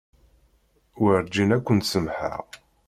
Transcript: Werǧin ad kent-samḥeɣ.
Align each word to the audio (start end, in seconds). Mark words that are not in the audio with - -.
Werǧin 1.01 1.55
ad 1.55 1.63
kent-samḥeɣ. 1.65 2.41